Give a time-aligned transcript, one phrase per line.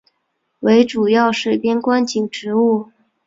[0.61, 2.89] 为主要水边观景植物。